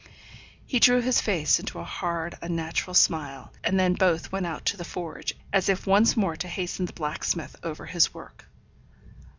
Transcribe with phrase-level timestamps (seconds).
[0.65, 4.77] He drew his face into a hard, unnatural smile, and then both went out to
[4.77, 8.45] the forge, as if once more to hasten the blacksmith over his work.